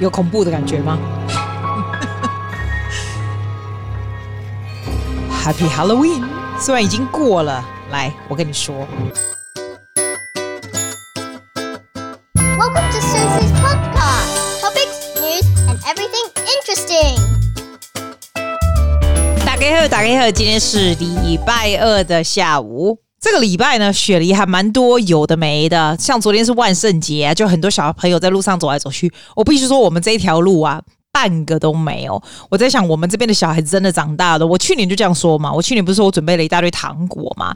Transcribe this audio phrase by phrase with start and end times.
[0.00, 0.98] 有恐怖的感觉吗
[5.44, 6.24] ？Happy Halloween！
[6.58, 8.74] 虽然已经过了，来，我跟你说。
[12.34, 14.62] Welcome to Susie's podcast.
[14.62, 17.20] Topics, news, and everything interesting.
[19.44, 23.02] 大家好，大家好，今天是礼拜二的下午。
[23.20, 29.12] 这个礼拜呢，雪梨还蛮多有的没的，像昨天是万圣节，就很多小朋友在路上走来走去。
[29.36, 30.82] 我必须说，我们这一条路啊，
[31.20, 32.22] 半个都没有。
[32.48, 34.46] 我在想，我们这边的小孩子真的长大了。
[34.46, 37.54] 我去年就这样说嘛，我去年不是说我准备了一大堆糖果嘛？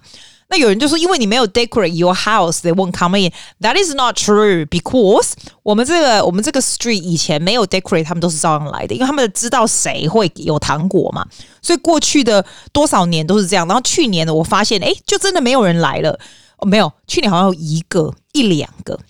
[0.51, 3.33] 那有人就说，因为你没有 decorate your house, they won't come in.
[3.63, 5.33] That is not true because
[5.63, 11.27] 我们这个我们这个 street 以前没有 decorate，他们都是照样来的，因为他们知道谁会有糖果嘛。
[11.63, 13.67] 所以过去的多少年都是这样。
[13.67, 16.21] 然后去年呢，我发现，诶，就真的没有人来了。
[16.59, 19.01] 哦，没有，去年好像有一个一两个。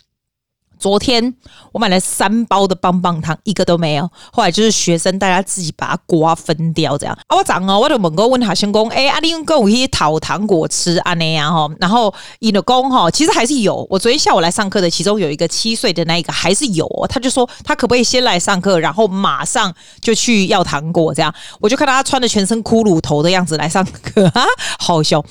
[0.84, 1.34] 昨天
[1.73, 4.07] 我买了三包的棒棒糖，一个都没有。
[4.30, 7.18] 后来就是学生大家自己把它瓜分掉，这样。
[7.26, 11.74] 啊，我讲哦，我就问过问他先公，哎，阿玲跟我一起讨糖果吃啊那样哈。
[11.80, 13.87] 然后你的公哈，其实还是有。
[13.88, 17.09] 我昨天下午来上课的，其中有一个七岁的那一个还是有哦。
[17.09, 21.35] 他就说他可不可以先来上课，然后马上就去要糖果这样。
[21.60, 24.45] 我就看到他穿的全身骷髅头的样子来上课，哈，
[24.79, 25.24] 好笑。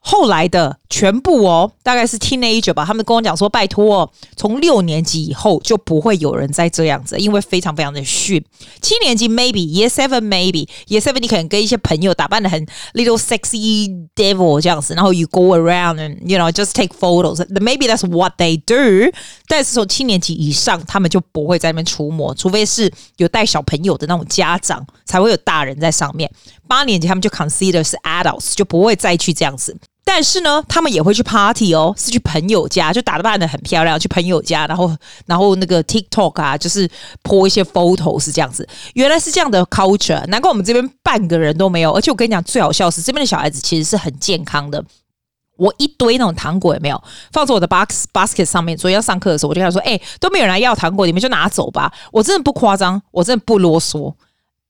[0.00, 2.84] 后来的全部哦，大概是 teenager 吧。
[2.84, 8.44] 他们跟我讲说，拜托，从六年级以后就不会有人再这样子，因为非常非常的逊。
[8.80, 12.64] 七年级 maybe，year seven maybe，year seven 你可能跟一些朋友打扮得很
[12.94, 17.44] little sexy devil 这样子，然后 you go around and you know just take photos。
[17.48, 19.12] Maybe that's what they do。
[19.48, 26.30] 但是从七年级以上，他们就不会在那边出没，除非是有带小朋友的那种家长，才会有大人在上面。
[26.68, 29.76] 八年级他们就 consider 是 adults，就不会再去这样子。
[30.08, 36.88] 但是呢，他们也会去 party 哦，是去朋友家，就打扮得很漂亮，去朋友家，然后然后那个 TikTok 啊，就是
[37.24, 38.66] po 一些 photo 是这样子。
[38.94, 41.90] 原来是这样的 culture，难怪我们这边半个人都没有。
[41.90, 44.82] 而且我跟你讲，最好笑是这边的小孩子其实是很健康的。
[45.58, 54.14] 我一堆那种糖果也没有放在我的 box basket 上面，所以要上课的时候，我就跟他说：“哎、都没有人来要糖果，你们就拿走吧。”我真的不夸张，我真的不啰嗦。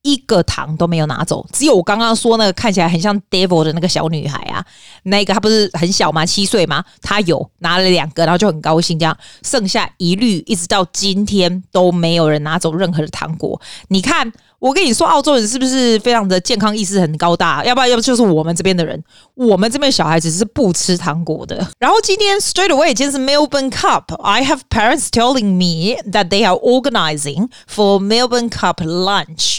[0.07, 4.65] 一个糖都没有拿走，只有我刚刚说那个看起来很像 devil 的那个小女孩啊，
[5.03, 6.25] 那个她不是很小吗？
[6.25, 6.81] 七岁吗？
[7.01, 13.59] 她有拿了两个，然后就很高兴，这样剩下一律一直到今天都没有人拿走任何的糖果。
[13.89, 17.65] 你看，我跟你说，澳洲人是不是非常的健康意识很高大？
[17.65, 19.03] 要不然，要不就是我们这边的人，
[19.33, 21.67] 我们这边小孩子是不吃糖果的。
[21.79, 28.77] 然后今天 straight away，今天是 Melbourne Cup，I have parents telling me that they are organizing for Melbourne Cup
[28.77, 29.57] lunch。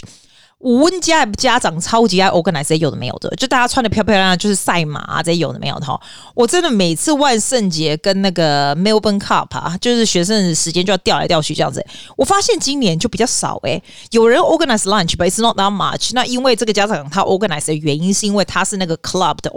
[0.59, 5.99] 我们家家长超级爱 organize 有的没有的，就大家穿的漂漂亮亮，就是赛马啊这些有的没有的哈。
[6.35, 11.85] 我真的每次万圣节跟那个 Melbourne Cup 啊，就是学生的时间就要调来调去这样子。
[12.17, 13.81] 我发现今年就比较少诶、
[14.11, 16.11] 有人 organize lunch，but it's not that much。
[16.13, 19.49] 那因为这个家长他 organize 的原因是因为他是那个 club 的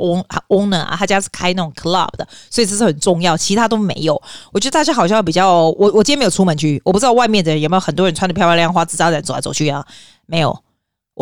[0.49, 3.37] owner 啊，他家是开那种 club 的，所以这是很重要。
[3.37, 4.23] 其他都没有。
[4.53, 9.85] 我觉得大家好像比较，我我今天没有出门去，我不知道外面的人有没有很多人穿的漂漂亮亮、花枝招展走来走去啊？
[10.27, 10.57] 没有。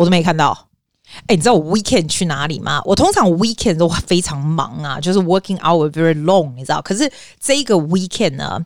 [0.01, 0.67] 我都没看到。
[1.27, 2.81] 哎、你知道我 weekend 去哪里吗？
[2.85, 6.81] 我通常 weekend 都非常忙啊，就是 working hour very long，你知道？
[6.81, 8.65] 可是这个 weekend 呢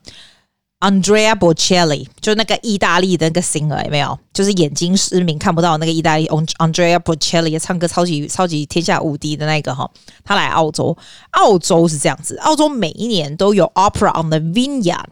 [0.79, 4.19] ，Andrea Bocelli 就那个意大利的那个 singer 有没有？
[4.31, 9.89] 就是眼睛失明看不到那个意大利 Andrea Bocelli 唱歌超级超级天下无敌的那个哈，
[10.23, 10.95] 他来澳洲，
[11.31, 15.05] 澳洲是这样子，澳洲每一年都有 Opera on the Vineyard。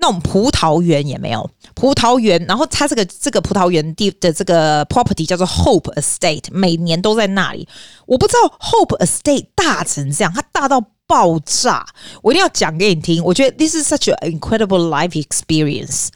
[0.00, 7.68] 那种葡萄园也没有葡萄园，然后它这个这个葡萄园地的这个 property 叫做 Hope Estate，每年都在那里。
[8.06, 11.86] 我不知道 Hope Estate 大成这样，它大到爆炸，
[12.22, 13.22] 我一定要讲给你听。
[13.22, 16.08] 我觉得 this is such an incredible life experience。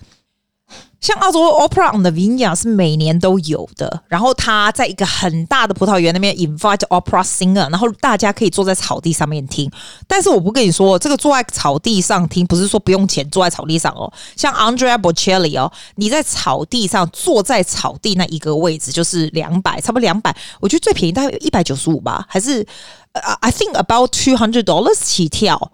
[1.04, 9.70] 像澳洲 Opera on the Vineyard 是每年都有的，然后他在一个很大的葡萄园那边 invite opera singer，然后大家可以坐在草地上面听。
[10.08, 14.10] 但是我不跟你说，这个坐在草地上听不是说不用钱坐在草地上哦。
[14.34, 20.34] 像 Andrea Bocelli 哦，你在草地上坐在草地那一个位置就是两百，差不多两百。
[20.58, 22.66] 我觉得最便宜大概有一百九十五吧，还是
[23.12, 25.70] I think about two hundred dollars 起跳。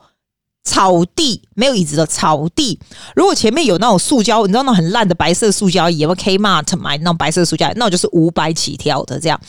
[0.62, 2.78] 草地没有椅子的草地，
[3.16, 9.40] 如果前面有那种塑胶，你知道那很烂的白色塑胶椅，有 Kmart 买那种白色塑胶，那我就是五百起跳的这样。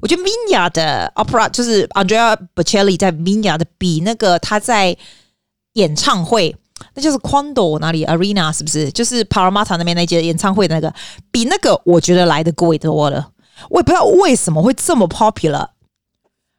[0.00, 4.96] 我觉得 Minya 的 Opera 就是 Andrea Bocelli 在 Minya 的比那个他在
[5.74, 6.54] 演唱会，
[6.94, 8.90] 那就是 Quando 哪里 Arena 是不是？
[8.90, 10.92] 就是 Paramata 那边那间演唱会的那个，
[11.30, 13.30] 比那个我觉得来的贵多了。
[13.70, 15.68] 我也不知道为什么会这么 popular。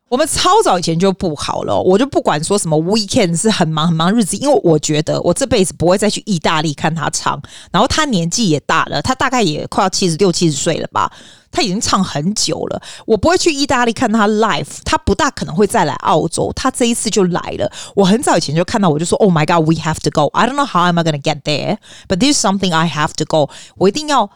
[0.08, 7.42] 我们超早以前就不好了，我就不管说什么 weekend 是很忙很忙日子，因为我觉得我这辈子不会再去意大利看他唱。
[7.72, 11.12] 然后他年纪也大了，他大概也快要七十六七十岁了吧，
[11.52, 12.80] 他已经唱很久了。
[13.08, 16.54] 我不会去意大利看他 live，他不大可能会再来澳洲。
[16.56, 20.28] 他这一次就来了，我很早以前就看到，我就说 Oh my God, we have to go.
[20.34, 23.14] I don't know how am I gonna get there, but this is something I have
[23.18, 23.50] to go.
[23.78, 24.30] 我一定要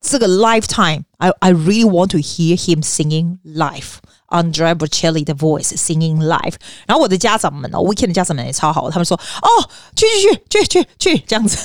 [0.00, 1.04] 这个 lifetime.
[1.18, 3.98] I I really want to hear him singing live.
[4.28, 6.54] Andrea Bocelli 的 voice singing live，
[6.86, 9.48] 然后我的家长们哦，Weekend 的家长们也超好，他们说哦，
[9.94, 11.56] 去去去去去去这样子，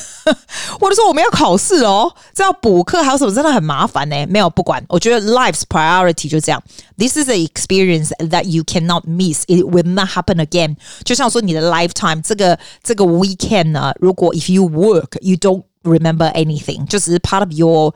[0.79, 4.27] 我就说我们要考试哦，这要补课还有什么真的很麻烦呢？
[4.27, 6.61] 没有不管，我觉得 life's priority 就这样，
[6.95, 9.45] This is an experience that you cannot miss.
[9.47, 10.75] It will not happen again。
[11.03, 17.95] 就像说你的 lifetime 这个这个 weekend 呢，如果 if you work you don't remember anything，就只是 part of your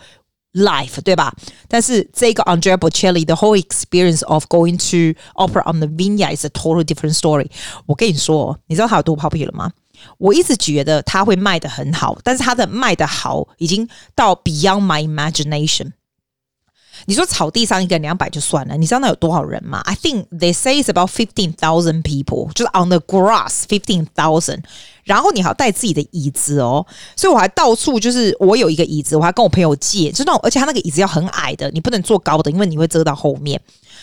[0.58, 1.34] Life 对吧？
[1.68, 6.84] 但是这个 Andrea Bocelli the whole experience of going to opera on the Vineyard is a total
[6.84, 7.50] different story。
[7.88, 9.72] 我跟你说，你知道他有多 popular 吗？
[10.18, 15.94] 我一直觉得他会卖得很好，但是他的卖得好已经到 beyond my imagination。
[17.07, 24.63] 你说草地上一个两百就算了，你知道那有多少人吗？I think they say it's about fifteen thousand people，就是 on the grass fifteen thousand。
[25.05, 26.85] 然后你还要带自己的椅子哦，
[27.17, 33.59] 所以我还到处就是我有一个椅子，我还跟我朋友借，就那种，而且他那个椅子要很矮的，你不能坐高的，因为你会遮到后面。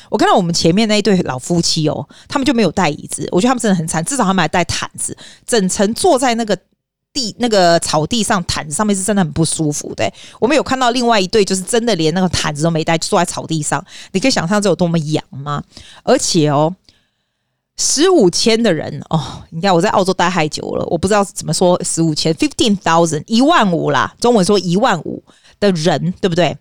[0.09, 5.15] 我看到我们前面那一对老夫妻哦，他们就没有带椅子，我觉得他们真的很惨，至少他们还带毯子，
[5.45, 6.57] 整层坐在那个。
[7.15, 10.07] 地那个草地上毯子上面是真的很不舒服的。
[10.39, 13.83] 我们有看到另外一对，就是真的连那个毯子都没带，坐在草地上。
[14.11, 15.63] 你可以想象这有多么痒吗？
[16.03, 16.75] 而且哦，
[17.77, 25.23] 十五千的人哦，你看我在澳洲待太久了，我不知道怎么说十五千，fifteen thousand，一万五啦，中文说一万五
[25.59, 26.57] 的人，对不对？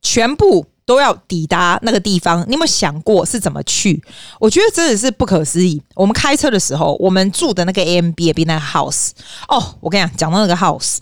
[0.00, 0.64] 全部。
[0.88, 4.02] 都要抵达那个地方，你有没有想过是怎么去？
[4.40, 5.82] 我觉得真的是不可思议。
[5.94, 9.10] 我们开车的时候，我们住的那个 A M B A B 那个 house，
[9.48, 10.96] 哦，我跟你讲，讲到那个 house，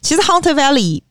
[0.00, 1.02] 其实 Hunter Valley，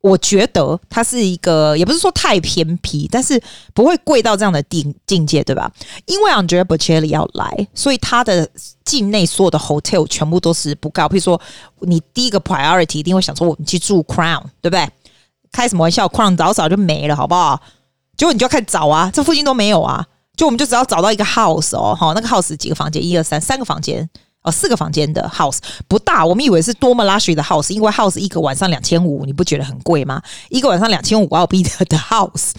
[0.00, 3.40] 我觉得它是一个，也不是说太偏僻，但是
[3.72, 5.70] 不会贵到这样的境境界，对吧？
[6.06, 8.50] 因为 Andrea Bocelli 要来，所以他的
[8.84, 11.06] 境内所有的 hotel 全部都是不高。
[11.06, 11.40] 譬如说，
[11.82, 14.88] 你第一个 priority 一定会想说，我们去住 Crown，对不对？
[15.52, 17.60] 开什么玩笑？Crown 早早就没了，好不好？
[18.16, 20.06] 结果你就要开始找啊，这附近都没有啊。
[20.36, 23.04] 就我们就只要找到一个 house 哦，好，那个 house 几个房间？
[23.04, 24.08] 一二三，三个房间。
[24.42, 30.21] 哦，四个房间的 house 不大，我们以为是多么 luxury 的 house，因为 house 一个晚上两千五，你不觉得很贵吗？
[30.49, 32.49] 一个晚上两千五澳币的的 house，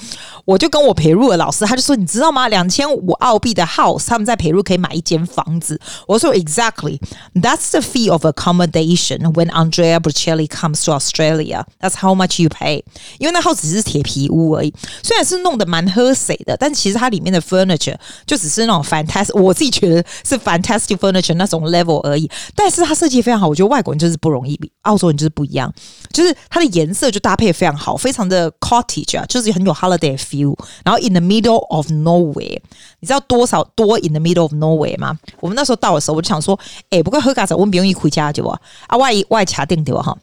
[0.47, 2.49] 我就跟我培入的老师，他就说，你知道吗？
[2.49, 5.79] 两千五澳币的 house，他们在培入可以买一间房子。
[6.07, 11.65] 我说 exactly，that's the fee of accommodation when Andrea Bocelli comes to Australia.
[11.81, 12.85] That's how much you pay。
[13.19, 14.73] 因为那 house 只是铁皮屋而已，
[15.03, 21.57] 虽然是弄得蛮喝水的，但其实它里面的 furniture 就只是那种 fantastic，我自己觉得是 fantastic furniture 那种。
[21.67, 23.48] level 而已，但是它设计非常 好。
[23.48, 25.74] 我觉得外国人就是不容易，比澳洲人就是不一样，
[26.14, 30.56] 就是它的颜色就搭配非常好，非常的 cottage 啊，就是很有 holiday feel。
[30.86, 32.62] 然后 in the middle of nowhere，
[33.00, 35.18] 你知道多少多 in the middle of nowhere 吗？
[35.40, 36.58] 我们那时候到的时候，我就想说，
[36.92, 40.18] 哎、不过喝咖啡我们不用一回家就啊，啊外外卡定对吧哈？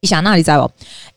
[0.00, 0.70] 一想那里在不，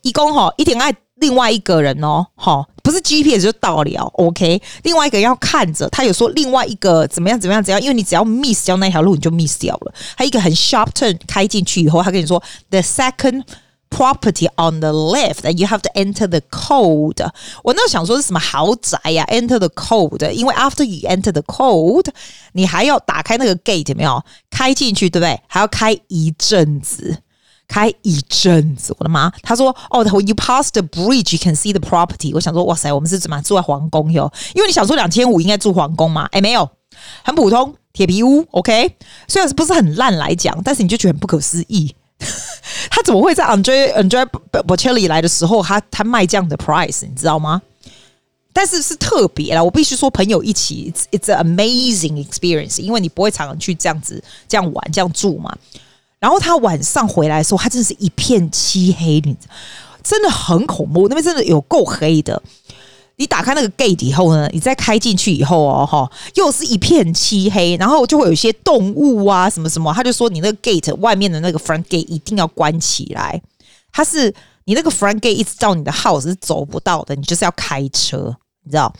[0.03, 0.95] 一共哈一点爱。
[1.21, 4.61] 另外一个人哦，哈，不是 GPS 就到了，OK。
[4.83, 9.93] 另外一个要看着，他有说另外一个怎么样怎么样怎样，因为你只要 miss 掉那条路，你就 miss 掉了。
[10.17, 13.43] 还有一个很 sharp turn 开进去以后，他跟你说 the second
[13.89, 17.29] property on the left and you have to enter the code。
[17.63, 22.07] 我那想说是什么豪宅呀、啊、？Enter the code，因为 after you enter the code，
[22.53, 24.23] 你还要打开那个 gate 没有？
[24.49, 25.39] 开进去对不对？
[25.47, 27.17] 还要开一阵子。
[27.71, 29.31] 开一阵子，我的妈！
[29.41, 34.29] 他说：“哦 oh,，you pass the bridge, you can see the property。”我想说：“哇塞，我们是怎么住在皇宫哟？
[34.53, 36.27] 因为你想说两千五应该住皇宫嘛？
[36.33, 36.69] 哎，没有，
[37.23, 38.45] 很普通铁皮屋。
[38.51, 38.97] OK，
[39.29, 41.95] 虽然是不是很烂来讲，但是你就觉得很不可思议。
[42.91, 47.61] 他怎么会在 Andrea Andrea Bocelli 来的时候，他他卖这样的 price，你知道吗？
[48.51, 55.55] 但是是特别啦，我必须说，朋友一起，it's, it's an amazing experience，因为你不会常常去这样子这样玩这样住嘛。”
[56.21, 59.35] 然后他晚上回来的时候，他真的是一片漆黑，你
[60.01, 62.41] 真的很恐怖，那边真的有够黑的。
[63.17, 69.91] 你打开那个 gate 以后呢，你再开进去以后哦，哈，又是一片漆黑，然后就会有一些动物啊，什么什么。
[69.93, 73.41] 他就说，你那个 gate 外面的那个 front gate 一定要关起来，
[73.91, 74.33] 它是
[74.65, 78.93] 你那个 front gate 一直到你的 house 是走不到的，你就是要开车，你知道。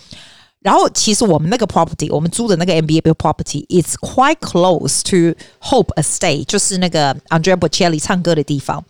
[0.62, 8.84] 然后，其实我们那个 property，我们租的那个 MBA B property，is quite close to Hope Estate，就是那个 Andrea Bocelli 唱歌的地方。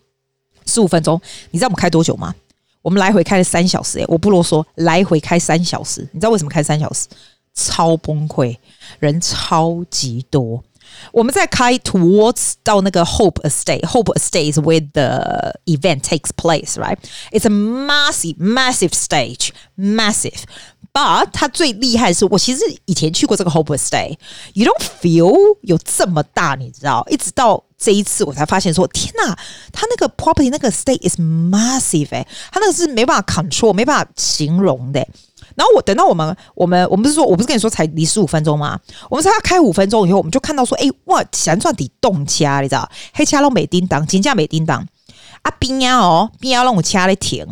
[0.66, 1.20] 十五分钟，
[1.51, 2.36] 你知道我们开多久吗？
[2.82, 6.01] 我们来回开了三小时，诶，我不啰嗦，来回开三小时。
[6.12, 7.08] 你知道为什么开三小时？
[7.54, 8.58] 超崩溃，
[9.00, 10.63] 人超级多。
[11.12, 16.99] 我们在开 towards 到那个 Hope Estate。Hope Estate is where the event takes place, right?
[17.31, 20.45] It's a massive, massive stage, massive.
[20.93, 27.07] But 它最厉害的是，我其实以前去过这个 Hope Estate。You don't feel 有这么大，你知道？
[27.11, 29.37] 一直到这一次，我才发现说，天哪，
[29.73, 35.07] 它那个 property 那个 estate is massive 哎，它那个是没办法 control，没办法形容的。
[35.55, 38.79] 然后我等到我们，我们，我们不是说，我不是跟你说才离十五分钟吗？
[39.10, 42.89] 我们才要开五分钟以后，我们就看到说，哎，哇，旋转底动掐，你知道？
[43.13, 44.86] 黑掐拢没叮当，金价没叮当，
[45.41, 47.46] 啊边呀哦，边要让我掐来停，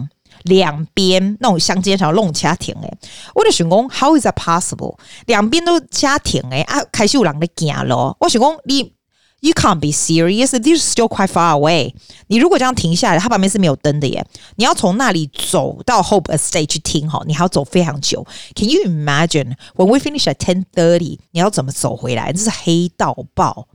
[0.43, 2.97] 两边那种相间条弄掐停诶。
[3.35, 4.97] 我就想讲，How is that possible？
[5.25, 8.15] 两边都掐停诶，啊，开始有人在行咯。
[8.19, 8.93] 我想讲你。
[9.41, 10.51] You can't be serious.
[10.51, 11.93] This is still quite far away.
[12.27, 14.25] 你如果这样停下来，它旁边是没有灯的耶。
[14.57, 18.25] 你要从那里走到 Hope Estate 去听哈，你还要走非常久。
[18.55, 21.19] Can you imagine when we finish at ten thirty？
[21.31, 22.33] 你要怎么走回来？
[22.33, 23.67] 这是黑到爆。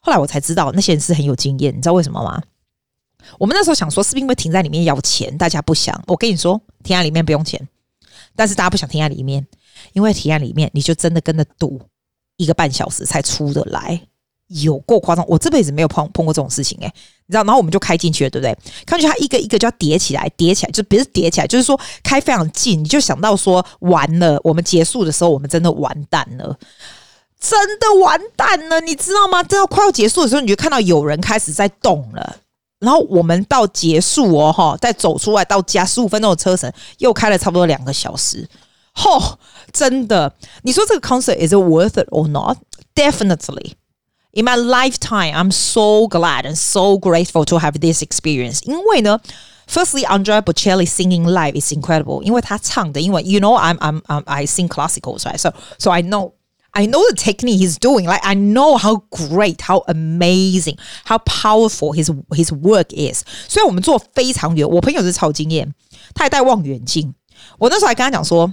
[0.00, 2.42] 后来我才知道那些人是很有经验，你知道为什么吗？
[3.38, 5.36] 我们那时候想说，是不是因为停在里面要钱？
[5.36, 6.02] 大家不想。
[6.06, 7.68] 我跟你说，停在里面不用钱，
[8.36, 9.46] 但是大家不想停在里面，
[9.92, 11.80] 因为停在里面你就真的跟着堵
[12.36, 14.07] 一个半小时才出得来。
[14.48, 16.92] 有够夸张，我这辈子没有碰碰过这种事情诶、
[17.26, 17.44] 你知道？
[17.44, 18.56] 然后我们就开进去了，对不对？
[18.86, 26.58] 看去它一个一个就要叠起来，叠起来就不是叠起来，就是说开非常近，你就想到说完了，我们结束的时候，我们真的完蛋了，
[27.38, 29.42] 真的完蛋了，你知道吗？
[29.42, 32.36] 真的快要结束的时候，你就看到有人开始在动了，
[32.80, 38.48] 然后我们到结束哦，哈，再走出来到家十五分钟的车程，又开了差不多两个小时，
[38.94, 39.34] 嚯，
[39.72, 42.56] 真的，你说这个 concert is it worth it or not?
[42.94, 43.72] Definitely.
[44.37, 48.61] In my lifetime, I'm so glad and so grateful to have this experience.
[48.63, 49.19] 因为呢，
[49.67, 52.23] firstly, Andrea Bocelli singing live is incredible.
[52.23, 55.37] 因为他唱的，因为 you know, I'm I'm, I'm I sing classicals, right?
[55.37, 56.31] So so I know
[56.71, 58.07] I know the technique he's doing.
[58.07, 63.23] Like I know how great, how amazing, how powerful his his work is.
[63.47, 65.71] 所以我们坐非常远，我朋友是超惊艳，
[66.15, 67.13] 他还带望远镜。
[67.59, 68.51] 我那时候还跟他讲说。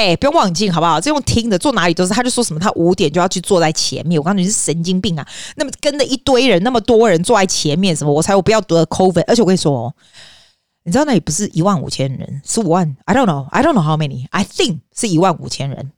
[0.00, 0.98] 哎、不用望远镜好不好？
[0.98, 2.14] 这用听的，坐哪里都是。
[2.14, 4.18] 他就说什么，他五点就要去坐在前面。
[4.18, 5.28] 我告诉你是神经病啊！
[5.56, 8.10] 那么跟着一堆人，那么多人坐在前面，什么？
[8.12, 9.24] 我才我不要得 COVID。
[9.26, 9.94] 而且我跟你说哦，
[10.84, 12.96] 你知道那里不是一万五千人，是五万。
[13.04, 14.26] I don't know, I don't know how many.
[14.30, 15.92] I think 是一万五千人。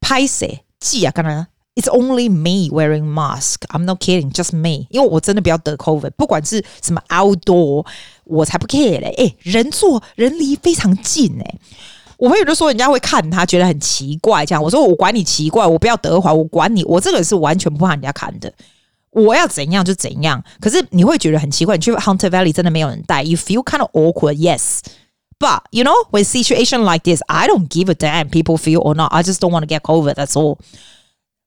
[0.00, 1.12] 拍谁记啊？
[1.14, 3.62] 刚才 It's only me wearing mask.
[3.68, 4.86] I'm not kidding, just me.
[4.90, 6.10] 因为我真的不要得 COVID。
[6.18, 7.86] 不管是什么 outdoor，
[8.24, 9.14] 我才不 care 嘞。
[9.16, 11.54] 哎、人坐人离非常近哎、
[12.22, 14.62] 我朋友就说人家会看他，觉得很奇怪，这样。
[14.62, 18.52] 我说我管你奇怪，我不要德华，我管你，我这个人是完全不怕人家看的。
[19.10, 21.74] 我要怎样就怎样，可是你会觉得很奇怪。
[21.76, 24.36] 你去 Hunter Valley 真的没有人带，You feel kind of awkward.
[24.36, 24.78] Yes,
[25.40, 28.30] but you know when situation like this, I don't give a damn.
[28.30, 30.14] People feel or not, I just don't want to get COVID.
[30.14, 30.58] That's all.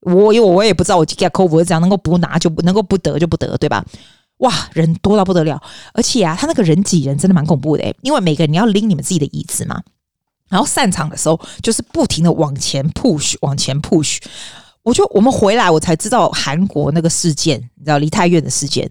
[0.02, 3.86] 我因为我也不知道我 get COVID 这怎样，能够不拿就不能够不得就不得，对吧？
[4.40, 5.64] 哇，人多到不得了，
[5.94, 9.82] 而且啊，他那个人挤人真的蛮恐怖的、因为每个人你要拎你们自己的椅子嘛。
[10.50, 14.20] 然后散场的时候，就是不停的往前 push，往前 push。
[14.84, 18.90] 我就我们回来，我才知道韩国那个事件，你知道梨泰院的事件。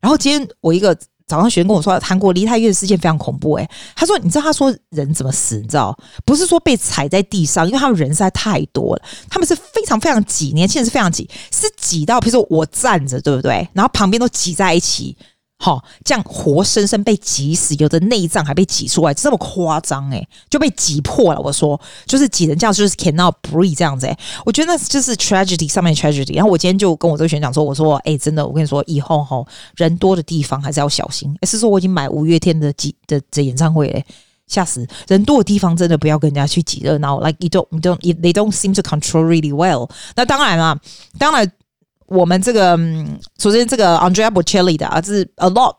[0.00, 0.94] 然后今天我一个
[1.26, 3.54] 早上学生跟我说，韩国梨泰院的事件非常恐怖。
[3.54, 3.66] 诶，
[3.96, 5.58] 他说，你知道他说人怎么死？
[5.60, 13.66] 你知道不是说被踩在地上，因为他们人实在太多了，他们是非常非常挤，年轻人是非常挤，是挤到，比如说我站着，对不对？
[13.72, 15.16] 然后旁边都挤在一起。
[15.62, 21.40] 好、这样活生生被挤死，有的内脏还被挤出来，这么夸张诶、就被挤破了。
[21.42, 26.34] 我说，就是挤人这样，就是 cannot breathe 这样子诶、我觉得那就是 tragedy 上面 tragedy。
[26.34, 29.44] 然后我今天就跟我这个学长说，我说，哎、真的，我跟你说，以后哈
[29.76, 31.36] 人多的地方还是要小心。
[31.42, 34.02] 欸、是说我已经买五月天的挤的的演唱会诶，
[34.46, 34.88] 吓死！
[35.08, 39.90] 人多的地方真的不要跟人家去挤热闹，like you don't you don't they don't seem to control really well。
[40.16, 40.80] 那当然啦，
[41.18, 41.52] 当然。
[42.10, 42.76] 我们这个，
[43.38, 45.76] 首先这个 Andrea Bocelli 的啊，是 a lot，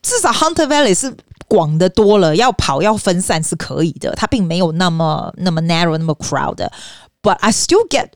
[0.00, 1.14] 至少 Hunter Valley 是
[1.46, 8.08] 广的多了，要跑要分散是可以的，它并没有那么那么 narrow 那么 crowd，but I still get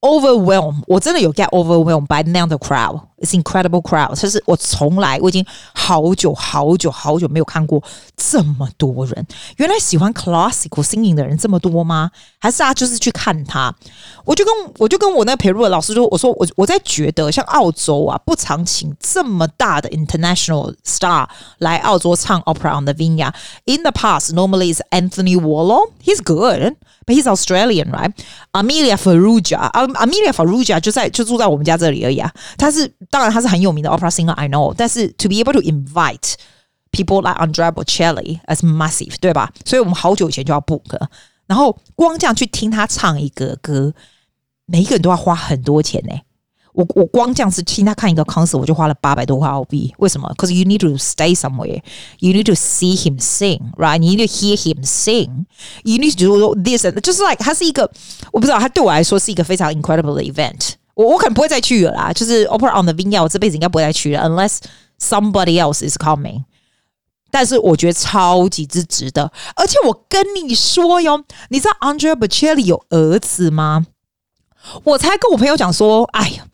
[0.00, 3.02] overwhelmed，我真的有 get overwhelmed by now the crowd。
[3.21, 7.83] It's incredible crowd，其实我从来我已经好久好久好久没有看过
[8.17, 9.27] 这么多人。
[9.57, 12.09] 原来喜欢 classical singing 的人这么多吗？
[12.39, 13.71] 还是啊，就是去看他？
[14.25, 21.27] 我就跟我就跟我那个培育的老师说，我说我我在觉得像澳洲啊，不常请这么大的 international star
[21.59, 25.91] 来澳洲唱 opera on the vineyard。In the past, normally is Anthony Warlow.
[26.03, 26.75] He's good,
[27.05, 28.11] but he's Australian, right?
[28.53, 32.91] Amelia Farrugia, Amelia Farrugia 就在就住在我们家这里而已啊，他是。
[33.09, 34.73] 当然他是很有名的 opera singer，I know。
[34.77, 36.35] 但是 to be able to invite
[36.91, 39.51] people like Andrea Bocelli as massive，对吧？
[39.65, 40.97] 所以我们好久以前就要 book。
[41.47, 43.93] 然后光这样去听他唱一个歌，
[44.65, 46.15] 每一个人都要花很多钱呢。
[46.73, 49.93] 我我光这样子听他看一个 concert，我就花了八百多块澳币。
[49.97, 50.33] 为什么？
[50.37, 51.81] Because you need to stay somewhere,
[52.19, 54.01] you need to see him sing, right?
[54.01, 55.45] You need to hear him sing.
[55.83, 56.83] You need to do this.
[57.01, 57.91] 就是 like 他是一个，
[58.31, 60.75] 我不知道，他对我来说是一个非常 incredible 的 event。
[60.96, 62.12] 我我可能不会再去了啦。
[62.12, 64.58] 就是 Opera on the Vina，我这辈子应该不会再去了，unless
[64.98, 66.42] somebody else is coming。
[67.30, 69.30] 但是我觉得超级之值得。
[69.54, 73.86] 而且我跟你说哟，你知道 Andrea Bocelli 有儿子吗？
[74.84, 76.44] 我才跟我朋友讲说，哎呀。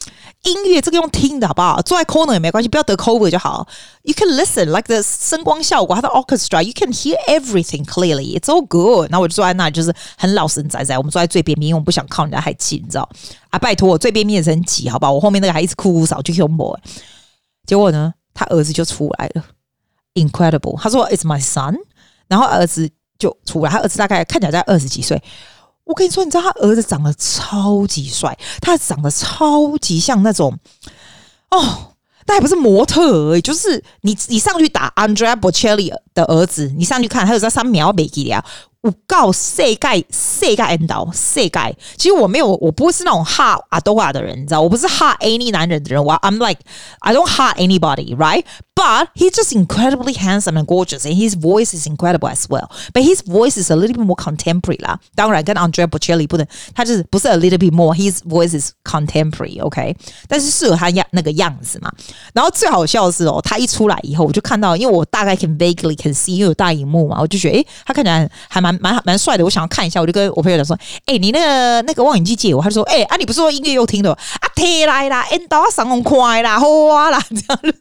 [0.43, 1.81] 音乐这个用听的好不好？
[1.83, 3.67] 坐在 corner 也没关系，不要得 cover 就好。
[4.03, 8.37] You can listen like the 声光效果，它的 orchestra，you can hear everything clearly.
[8.37, 9.09] It's all good。
[9.11, 10.99] 然后我就坐在那里，就是很老神在在。
[10.99, 13.09] 我们坐在最边边，因为我不想靠人家太近，你知道？
[13.51, 15.13] 啊，拜托我最边边也是很挤，好不好？
[15.13, 16.77] 我后面那个还一直哭哭扫去 humble。
[17.65, 19.45] 结果呢，他儿子就出来了
[20.15, 20.77] ，incredible。
[20.81, 21.77] 他说 It's my son，
[22.27, 25.23] 然后儿子就出来，他儿子大概看起来在二十几岁。
[25.85, 30.59] 我跟你说，你知道他儿子长得超级帅，他长得超级像那种
[31.51, 38.45] 哦，但还不是模特而已，就是你你上去打 Andrea Bocelli 的儿子，你上去看，他有在三秒没给啊。
[38.82, 46.62] 我告世界世界 end 到世界，其实我没有，我不会是那种哈阿多瓦的人，你知道，我不是哈 any 男人的人，我 I'm like
[47.00, 48.44] I don't hate anybody, right?
[48.76, 52.70] But he's just incredibly handsome and gorgeous, and his voice is incredible as well.
[52.94, 57.58] But his voice is a little bit more contemporary 啦，当然跟 Andrea Bocelli 不能，他就是不是 a little
[57.58, 59.98] bit more, his voice is contemporary, OK？
[60.28, 61.92] 但是适合他样那个样子嘛。
[62.34, 68.71] 然后最好笑的是哦，他一出来以后，我就看到，因为我大概 can vaguely can see，因为有大荧幕嘛，我就觉得诶，他看起来还蛮。
[68.81, 74.49] 蛮蛮帅的，我想要看一下，我就跟我朋友讲说：“哎、你那个那个望远镜借我。”他就说：“哎、啊，你不是说音乐又听的啊？
[74.55, 77.75] 贴来啦，引导上红快啦，花啦，这样子。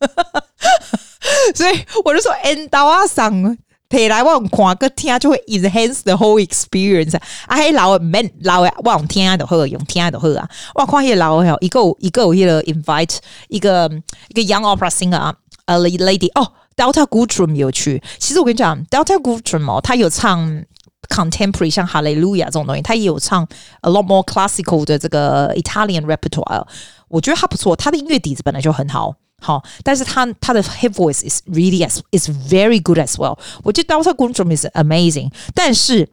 [1.54, 3.56] ”所以我就说：“引导上
[3.88, 7.16] 贴来我看个听就会 enhance the whole experience。
[7.16, 10.48] 啊”啊，还老免老的我用听就好，用听就好啊。
[10.74, 13.16] 我看那个老的一个一个一个 invite
[13.48, 13.90] 一个
[14.28, 15.34] 一个 young opera singer 啊
[15.66, 16.52] ，a lady 哦。
[16.78, 20.64] Delta Goodrum 有趣，其实我跟你讲，Delta Goodrum 哦，他有唱
[21.08, 23.46] contemporary 像哈利路亚这种东西，他也有唱
[23.80, 26.64] a lot more classical 的这个 Italian repertoire。
[27.08, 33.36] 我觉得他不错，他的音乐底子本来就很好，好，但是他他的 hip voice is really as is very good as well。
[33.64, 36.08] 我觉得 Delta Goodrum is amazing，但是。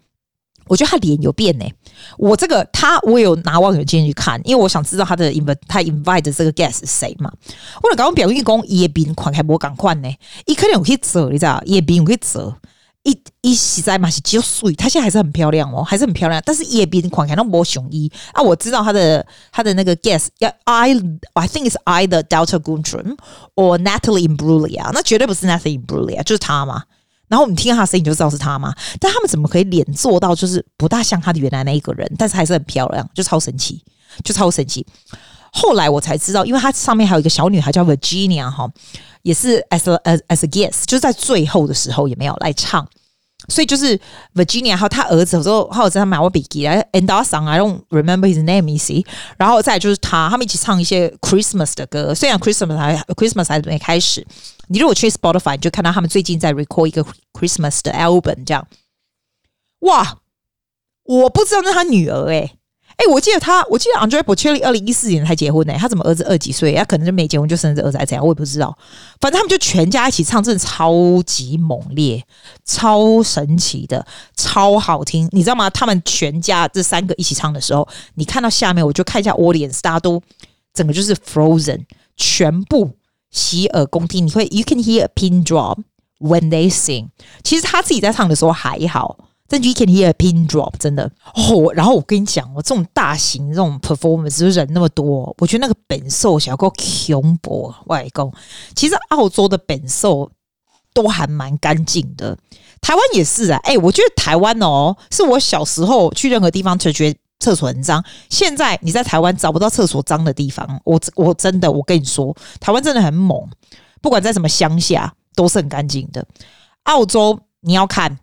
[0.68, 1.66] 我觉得他脸有变呢、
[2.18, 7.32] 我这个他，我有拿望远镜去看，因为我想知道他的 invite 他 invite 的这个 guest 是谁嘛。
[7.84, 10.10] 我了刚刚表演讲，叶斌款还无赶快呢，
[10.46, 11.62] 一可能可以走，你知道？
[11.66, 12.54] 叶斌可以走，
[13.04, 16.42] 一一实在嘛是只有水，他现在还是很漂亮哦，还是很漂亮。
[16.46, 20.94] 但是叶斌款还那无熊衣啊，我知道他的他的那个 guest 要 I
[21.34, 23.18] I think it's either Delta Goodrem
[23.56, 26.84] or Natalie Imbruglia，那绝对不是 Natalie Imbruglia，就是他嘛。
[27.28, 28.74] 然后我们听他的声音就知道是他嘛？
[29.00, 33.84] 但他们怎么可以脸做到就是不大像他的原来那一个人，但是还是很漂亮，就超神奇，
[34.24, 34.86] 就超神奇。
[35.52, 38.70] 后来我才知道，因为他上面还有一个小女孩叫 Virginia 哈，
[39.22, 42.88] 也是 as a, as as a guest，就是在最后的时候也没有来唱。
[43.48, 44.00] 所以就是
[44.34, 49.06] Virginia 还有他儿子，有时候还有在他买我笔记来 and our song I don't remember his name you see，
[49.38, 52.14] 然后再就是他，他们一起唱一些 Christmas 的歌。
[52.14, 54.26] 虽然 Christmas 还 Christmas 还没开始，
[54.68, 58.68] 你如果去 Spotify 你就看到他们最近在 record 一个 Christmas 的 album，这样。
[59.80, 60.18] 哇，
[61.04, 62.58] 我不知道那是他女儿诶、
[62.98, 66.74] 哎、我记得他，我记得 Andrea Bocelli 二零一四年才结婚呢、他怎么儿子二几岁？
[66.74, 68.24] 他可能就没结婚就生这儿子，还怎样？
[68.24, 68.76] 我也不知道。
[69.20, 72.24] 反正他们就全家一起唱，真的超级猛烈、
[72.64, 74.06] 超神奇的、
[74.36, 75.70] 超好听，你知道吗？
[75.70, 80.22] 他们全家这三个一起唱的时候，你看到下面，我就看一下 audience，大家都
[80.74, 81.82] 整个就是 frozen，
[82.16, 82.92] 全部
[83.30, 84.26] 洗耳恭听。
[84.26, 85.80] 你会 you can hear a pin drop
[86.20, 87.10] when they sing。
[87.44, 89.18] 其实他自己在唱的时候还好。
[89.48, 91.04] 真的 you can hear pin drop，真的
[91.36, 91.72] 哦。
[91.74, 96.72] 然后我跟你讲，我这种大型这种 performance 就人那么多，我觉得那个本兽小够
[97.12, 98.34] 恐怖外公。
[98.76, 100.32] 其实澳洲的本兽
[100.94, 102.36] 都还蛮干净的，
[102.82, 103.60] 台湾也是啊。
[103.66, 108.04] 哎、我觉得台湾哦，是我小时候去任何地方就觉得厕所很脏。
[108.32, 113.48] 现在你在台湾找不到厕所脏的地方，我我真的我跟你说，台湾真的很猛，
[114.02, 116.26] 不管在什么乡下都是很干净的。
[116.86, 118.18] 澳洲你要看。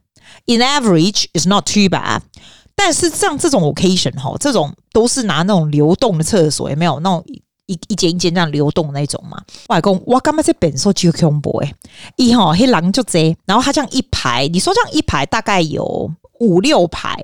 [0.47, 2.21] In average, is not too bad，
[2.75, 7.25] 但是像这种 occasion 哈，这种都是拿那种流动的厕所，也没有那种
[7.67, 9.41] 一一间一间这样流动的那种嘛？
[9.69, 11.75] 外公，我刚刚在本说就恐怖诶，
[12.17, 17.17] 一哈黑狼就遮，然后他这样一排，你说这样一排大概有五六排，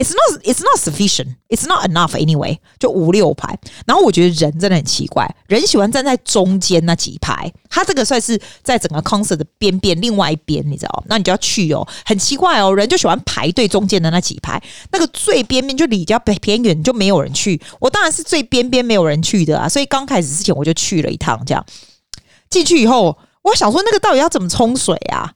[0.00, 1.36] It's not, it's not sufficient.
[1.50, 2.58] It's not enough anyway.
[2.78, 7.52] 就五六排，然后我觉得人真的很奇怪，人喜欢站在中间那几排。
[7.68, 11.04] 他这个算是在整个 concert 的边边另外一边，你知道？
[11.06, 14.58] 那你就要去哦，很奇怪哦，人就喜欢排队中间的那几排，
[14.90, 17.60] 那个最边边就离较偏远，就没有人去。
[17.78, 21.62] 我当然是最边边没有人去的啊，所以刚开始之前我就去了一趟，这样
[22.48, 25.34] 进去以后，我想说那个到底要怎么冲水啊？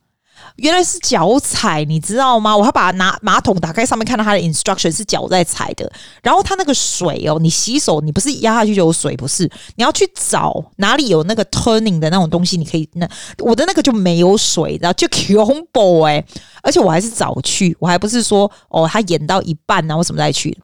[0.57, 2.57] 原来是脚踩，你知道吗？
[2.57, 5.91] 我还把拿马桶打开，上面看到它的 instruction 是脚在踩的。
[6.23, 9.51] 然后它那个水哦，你洗手，你不是压下去就有水，不是？
[9.75, 16.25] 你要去找哪里有那个 turning 的那种东西，你可以那我的那个就没有水，然后就恐怖哎！
[16.63, 20.57] 而且我还是早去，我还不是说哦，他演到一半呢，我怎么再去？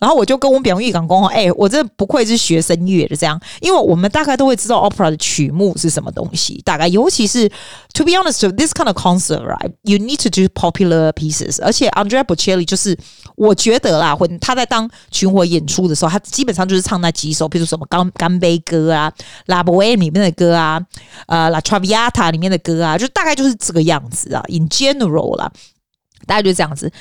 [0.00, 7.46] 然后我就跟我表妹讲讲，哎，我真的不愧是学声乐的这样，因为我们大概都会知道 opera 的曲目是什么东西，大概尤其是
[7.92, 9.33] to be honest，this kind of concert。
[9.42, 11.62] Right, you need to do popular pieces.
[11.62, 12.96] 而且 Andrea Bocelli 就是
[13.36, 19.10] 我觉得啦，或他在当巡回演出的时候，他基本上就是唱那几首，比如什么干干杯歌啊，
[19.46, 20.80] 《La Boheme》里面的歌啊，
[21.26, 24.42] 呃，《La Traviata》里面的歌啊，就大概就是这个样子啊。
[24.48, 25.50] In general 啦，
[26.26, 26.92] 大概就是这样子。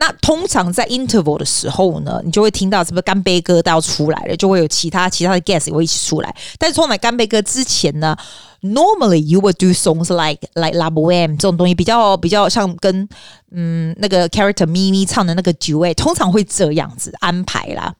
[0.00, 6.34] 那通常在 interval 的时候呢，你就会听到什么干杯歌都要出来了，就会有其他其他的 guest 也会一起出来。
[6.56, 8.16] 但是通常干杯歌之前呢
[8.62, 13.08] ，normally you would do songs like like Love M 这种东西，比较比较像跟
[13.50, 17.92] 嗯那个 character 咪咪唱的那个 duet，通常会这样子安排啦。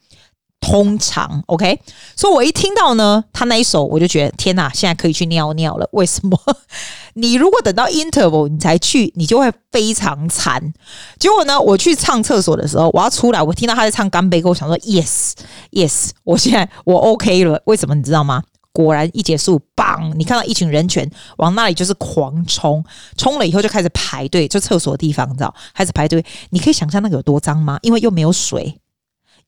[0.61, 1.81] 通常，OK，
[2.17, 5.89] 所以我一听到呢，他那一首，我就觉得天哪，现在可以去尿尿了。
[5.93, 6.39] 为什么？
[7.15, 10.73] 你如果等到 interval 你才去，你就会非常惨。
[11.19, 15.33] 结果呢，我去上厕所的时候，我要出来，我听到他在唱干杯歌，我想说 yes
[15.71, 17.61] yes，我现在我 OK 了。
[17.65, 17.95] 为什么？
[17.95, 18.43] 你知道吗？
[18.73, 20.13] 果然一结束，棒！
[20.17, 22.85] 你看到一群人群往那里就是狂冲，
[23.17, 26.25] 冲了以后就开始排队，就厕所的地方，你知道，开始排队。
[26.51, 27.79] 你可以想象那个有多脏吗？
[27.83, 28.79] 因为又没有水。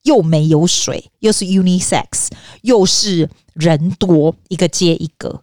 [0.02, 2.28] 又没有水，又是 unisex，
[2.62, 5.42] 又是人多，一个接一个，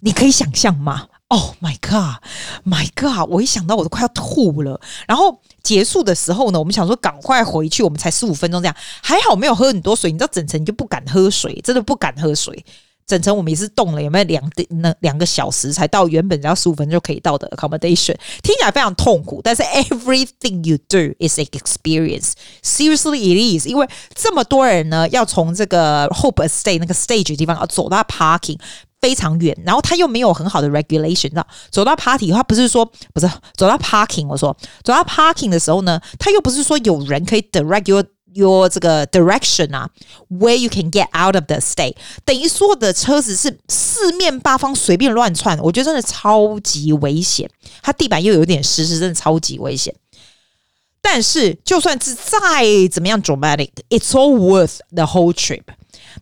[0.00, 3.28] 你可以想象吗？Oh my god，my god！
[3.30, 4.80] 我一想到我都快要吐了。
[5.08, 10.12] 然后结束的时候呢，我们想说赶快回去，我们才十五分钟这样，还好没有喝很多水。
[10.12, 12.64] 你知道整程就不敢喝水，真的不敢喝水。
[13.06, 19.40] 整成我们也是动了，有没有两那两个小时才到原本只要十五分钟就可以到的 accommodation，听起来非常痛苦。
[19.42, 22.32] 但是 everything you do is a experience.
[22.62, 23.66] Seriously, it is.
[23.66, 28.58] 因为这么多人呢，要从这个 Hope Estate 那个 stage 的地方要走到 parking
[29.00, 31.46] 非常远，然后他又没有很好的 regulation，知道？
[31.70, 38.02] 走到 party 他不是说不是走到 parking，我说走到 parking 的时候呢，他又不是说有人可以 direct you。
[38.33, 39.89] your 这个 direction 啊，
[40.29, 47.49] where you can get out of the state，等于所有的车子是四面八方随便乱窜，我觉得真的超级危险。
[47.81, 49.93] 它地板又有点湿，是真的超级危险。
[51.01, 55.63] 但是就算是再怎么样 dramatic，it's all worth the whole trip。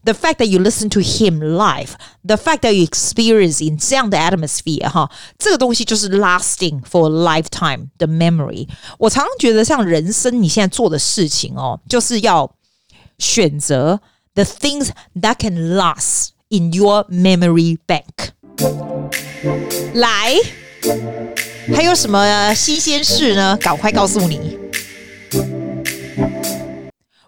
[0.04, 4.18] The fact that you listen to him live, the fact that you experience in 这样的
[4.18, 8.68] atmosphere 哈，这个东西就是 lasting for a lifetime 的 memory。
[8.98, 12.52] 我常常觉得，像人生你现在做的事情哦，就是要
[13.18, 14.00] 选择
[14.36, 18.32] the things that can last in your memory bank。
[19.96, 20.36] 来，
[21.76, 23.58] 还有什么新鲜事呢？
[23.58, 24.58] 赶快告诉你。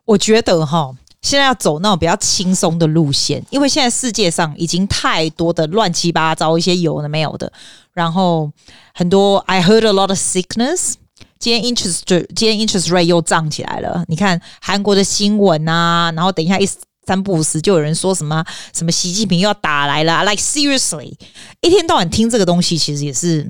[0.06, 0.96] 我觉得哈。
[1.25, 7.51] 现在要走那种比较轻松的路线，因为现在世界上已经太多的乱七八糟一些有的没有的，
[7.95, 8.53] 然后
[8.93, 10.97] 很多 I heard a lot of sickness。
[11.39, 12.03] 今天 interest
[12.35, 14.05] 今天 interest rate 又涨起来了。
[14.07, 16.69] 你看韩国的新闻啊，然后等一下一
[17.07, 21.15] 三不五时就有人说什么什么习近平又要打来了，like seriously，
[21.63, 23.43] 一天到晚听这个东西，其实也是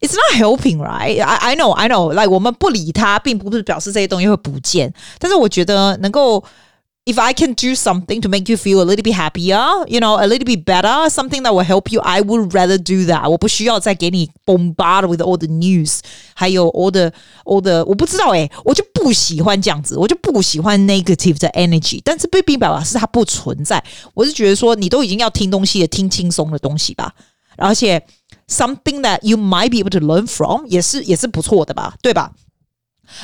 [0.00, 1.22] it's not helping right。
[1.22, 6.42] I I know I know like 我们不理他，并不是表示这些东西会不见，但是我觉得能够。
[7.09, 10.27] If I can do something to make you feel a little bit happier, you know, a
[10.27, 13.29] little bit better, something that will help you, I would rather do that.
[13.29, 15.99] 我不需要再给你 bombard with all the news，
[16.33, 17.13] 还有 all the
[17.45, 22.01] all the 我不知道诶、欸，我就不喜欢这样子，我就不喜欢 negative 的 energy。
[22.03, 23.81] 但是并不表示它不存在，
[24.13, 27.13] 我是觉得说你都已经要听东西了，听轻松的东西吧。
[27.55, 28.05] 而且
[28.49, 32.33] something that you might be able to learn from 也是也是不错的吧，对吧？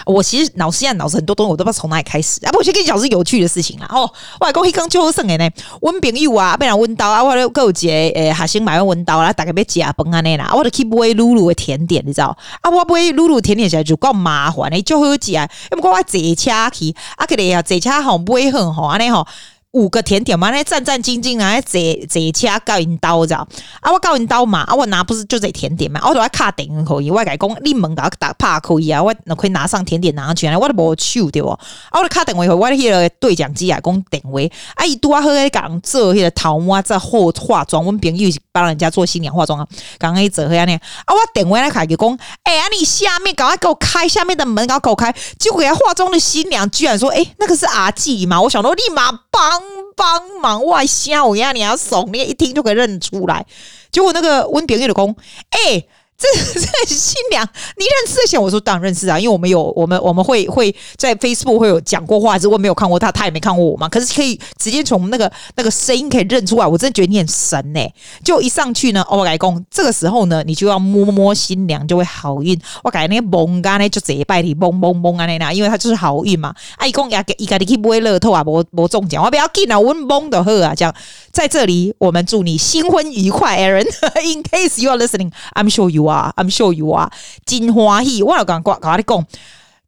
[0.06, 2.52] 我其实脑现在脑子很多东西我都不知道从哪里开始啊！
[2.52, 3.86] 不，我先跟你讲是有趣的事情啦。
[3.90, 5.48] 哦，外公一刚就生诶呢，
[5.80, 12.36] 温朋友啊，被人温刀啊，我有个节诶，下星买温刀啦，大概要加崩啊那啦，我就去买露露的甜点，你知道？
[12.60, 15.48] 啊，我买露露甜点起来就够麻烦诶，就好食啊！
[15.72, 19.26] 因为我坐车去，啊，可能要坐车好买很好安尼吼。
[19.72, 21.78] 五个甜点嘛，那战战兢兢啊，坐
[22.08, 23.46] 坐车教引刀，知道？
[23.80, 31.50] 啊，我教引刀嘛，啊，我拿不是就这甜点嘛，我都要卡点可以，我改讲你门打打怕可以啊，我可以拿上甜点拿上去啊，我都无手对不？
[31.50, 31.58] 啊，
[31.92, 49.58] 我的卡点位，我迄个对讲机啊，讲点位，啊，伊拄啊好在讲做迄个头毛在后化妆，阮朋友是帮人家做新娘化妆啊，刚刚一做遐呢，啊，我点位来开就讲，哎、欸，啊，你下面赶快给我开下面的门，赶快给我开，结果给他化妆的新娘居然说，哎、欸，那个是阿季嘛，我想说立马帮。
[49.98, 53.44] 帮忙外销，我呀，你要怂，你一听就可以认出来。
[53.90, 55.14] 结果那个温炳玉的工，
[55.50, 55.88] 哎、欸。
[56.18, 56.26] 这
[56.60, 58.36] 这新娘，你认识这些？
[58.36, 63.88] 我说当然认识啊，因为我们有我们我们会会在 Facebook 会有讲过话，只不过没有看过他，他也没看过我嘛。
[63.88, 67.94] 可是可以直接从那个那个声音可以认出来，我真的觉得你很神呢、欸。
[68.24, 72.60] 就一上去呢，我改讲，这个时候呢，你就要摸摸新娘，就会好运。
[72.82, 76.52] 我改那个蒙干呢，就直接拜你蒙蒙蒙啊那那，因为他就是好运嘛。
[76.78, 80.92] 啊，一共也给一个你去买乐透啊，无无中奖，我不要紧啊，我蒙的喝啊，这样
[81.30, 83.86] 在这里我们祝你新婚愉快，Aaron。
[84.18, 86.07] In case you are listening, I'm sure you.
[86.08, 87.10] 哇，I'm sure you 啊，
[87.44, 89.26] 金花喜，我有刚刚跟你讲，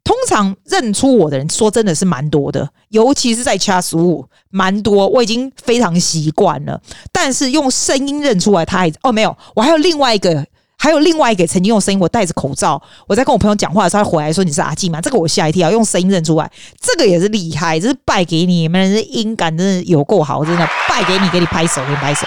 [0.05, 6.81] 通常认出我的人，说真的是蛮多的，尤其是在 chat 十五，蛮多，我已经非常习惯了。
[7.13, 10.45] 但是用声音认出来，他还哦没有，我还有另外一个，
[10.77, 15.01] 还有另外一个曾经用声音，我戴着口罩，我在跟我朋友讲话的时候，他回来说你是阿季吗？
[15.01, 22.27] 这个我吓一跳，用声音认出来，这个也是厉害，这是拜给你，你们的音感真的有够好，真的拜给你，给你拍手，给你拍手。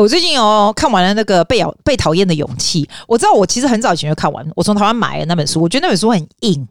[0.00, 2.88] 我最近哦看完了那个被咬被讨厌的勇气。
[3.06, 6.68] 我知道我其实很早以前就看完，我从台湾买的那本书，我觉得那本书很硬。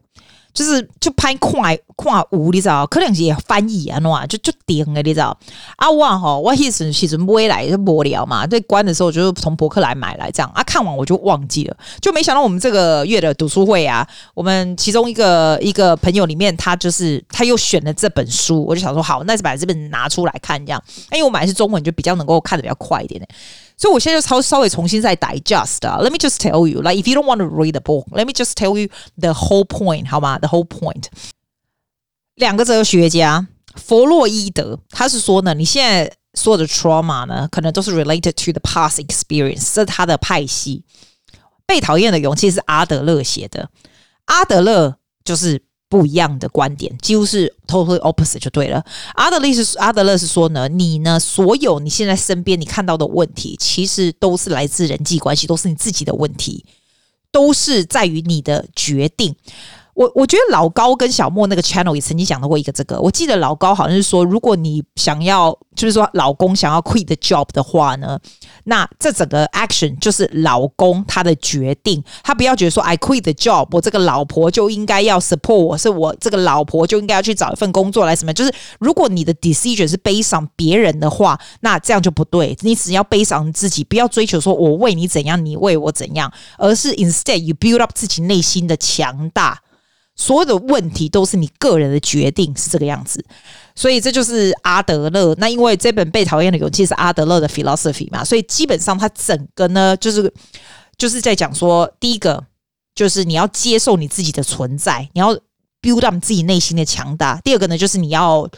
[0.56, 2.86] 就是就拍快快无，你知道？
[2.86, 5.36] 可能是翻译啊，喏，就就顶了，你知道？
[5.76, 23.28] 啊，我哈，我其实其实买来就无聊嘛，在关的时候就是从博客来买来这样啊，看完我就忘记了，就没想到我们这个月的读书会啊，我们其中一个一个朋友里面，他就是他又选了这本书，我就想说好，那就把这本拿出来看这样，因为我买的是中文，就比较能够看得比较快一点点。
[23.76, 25.98] 所以我现在就稍稍微重新再 digest 啊。
[26.00, 28.32] Let me just tell you, like if you don't want to read the book, let me
[28.32, 31.04] just tell you the whole point，好吗？The whole point。
[32.36, 40.84] 两个哲学家弗洛伊德，他是说呢，你现在所有的 trauma 呢，可能都是 related to the past experience，这是他的派系。
[41.66, 43.70] 被讨厌的勇气是阿德勒写的，
[44.24, 45.65] 阿德勒就是。
[45.88, 48.84] 不一样的观点，几乎是 totally opposite 就对了。
[49.14, 56.64] 阿德勒是阿德勒是说呢，你呢，所有你现在身边你看到的问题，其实都是来自人际关系，都是你自己的问题，
[57.30, 59.34] 都是在于你的决定。
[59.96, 68.20] 我我觉得老高跟小莫那个 channel 也曾经讲到过一个这个，我记得老高好像是说，如果你想要，就是说老公想要 quit the job 的话呢，
[68.64, 89.62] 那这整个 action 就是老公他的决定，他不要觉得说 I quit the job，我这个老婆就应该要 support 我，是我这个老婆就应该要去找一份工作来什么，就是如果你的 decision 是悲伤别人的话，那这样就不对，你只要悲伤自己，不要追求说我为你怎样，你为我怎样，而是 instead you build up 自己内心的强大。
[90.16, 93.22] 所有的问题都是你个人的决定，是这个样子，
[93.74, 95.34] 所以这就是阿德勒。
[95.38, 100.32] 那因为这本《被讨厌的勇气》是阿德勒的 philosophy 嘛，所以基本上它整个呢，就是
[100.96, 102.42] 就是在讲说，第一个
[102.94, 105.34] 就是你要接受你自己的存在，你要
[105.82, 108.48] build up 自己内心的强大；第二个呢，就是你要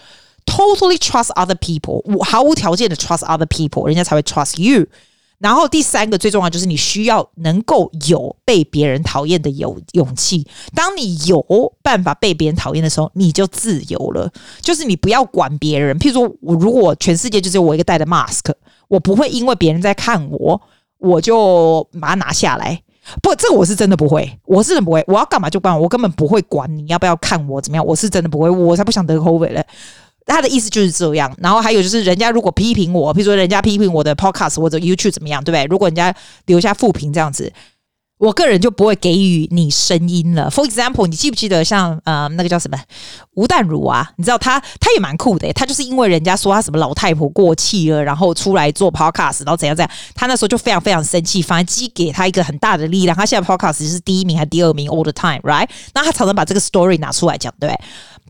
[0.46, 4.86] totally trust other people，毫无条件的 trust other people，人家才会 trust you。
[5.38, 10.46] 然后第三个最重要就是你需要能够有被别人讨厌的勇勇气。
[10.74, 11.40] 当你有
[11.82, 14.30] 办法被别人讨厌的时候，你就自由了。
[14.60, 15.96] 就是你不要管别人。
[15.98, 18.52] 譬如说，我如果全世界就只有我一个戴的 mask，
[18.88, 20.60] 我不会因为别人在看我，
[20.98, 22.82] 我就把它拿下来。
[23.22, 25.02] 不，这个我是真的不会，我是真不会。
[25.06, 27.86] 我要干嘛就干嘛，我根本不会管你要不要看我怎么样。
[27.86, 29.64] 我是真的不会，我才不想得 COVID 嘞。
[30.34, 35.64] 他的意思就是这样，然后还有就是，人家如果批评我，比如说人家批评我的 podcast 或者 YouTube 怎么样，对不对？
[35.64, 36.14] 如果人家
[36.46, 37.52] 留下负评这样子，
[38.18, 40.50] 我个人就不会给予你声音了。
[40.50, 42.76] For example，你记不记得像呃那个叫什么
[43.34, 44.10] 吴淡如啊？
[44.16, 53.16] 你知道他他也蛮酷的，他就是因为人家说他什么老太婆过气了，然后出来做 podcast，然后怎样怎样，他那时候就非常非常生气，反而激给他一个很大的力量。
[53.16, 55.68] 他现在 podcast 是第一名还是第二名 all the time，right？
[55.94, 57.80] 那他常常把这个 story 拿出来讲，对不对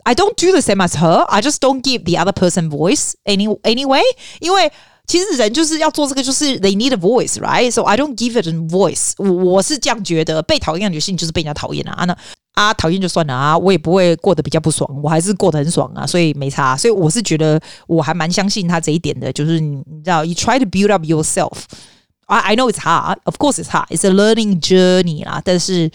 [0.07, 1.25] ？I don't do the same as her.
[1.27, 4.01] I just don't give the other person voice any anyway.
[4.39, 4.71] 因为
[5.05, 7.71] 其实人就是要做这个，就是 they need a voice, right?
[7.71, 9.13] So I don't give it a voice.
[9.17, 12.05] 我我是这样觉得，被讨厌的女性就是被人家讨厌啊。
[12.05, 12.17] 那
[12.53, 16.77] 啊，讨厌就算了啊，我也不会过得比较不爽，我还是过得很爽啊，所以没差。
[16.77, 21.63] 所以我是觉得我还蛮相信他这一点的，就是你知道，you try to build up yourself.
[22.27, 23.17] I I know it's hard.
[23.25, 23.87] Of course it's hard.
[23.89, 25.41] It's a learning journey 啦。
[25.43, 25.89] 但是